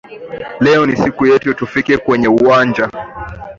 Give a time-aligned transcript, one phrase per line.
[0.59, 2.89] Leo ni siku yetu tufike kwenye uwanja